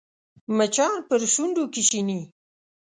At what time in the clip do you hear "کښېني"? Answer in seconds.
1.73-2.19